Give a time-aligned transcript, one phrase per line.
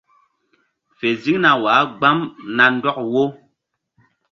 [0.97, 2.19] Fe ziŋna wah gbam
[2.55, 3.23] na ndɔk wo.